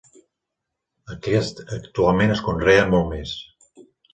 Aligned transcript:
Aquest 1.17 1.61
actualment 1.77 2.35
es 2.37 2.43
conrea 2.49 2.89
molt 2.95 3.11
més. 3.13 3.39